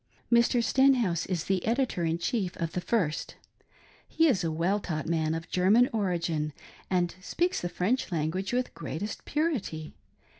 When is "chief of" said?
2.17-2.71